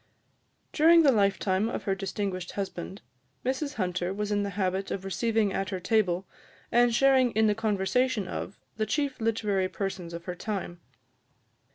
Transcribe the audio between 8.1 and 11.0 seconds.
of, the chief literary persons of her time.